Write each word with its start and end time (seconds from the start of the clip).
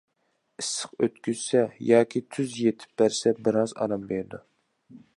ئىسسىق 0.61 1.03
ئۆتكۈزسە 1.07 1.61
ياكى 1.89 2.23
تۈز 2.37 2.57
يېتىپ 2.65 2.99
بەرسە 3.03 3.37
بىرئاز 3.45 3.79
ئارام 3.83 4.13
بېرىدۇ. 4.15 4.43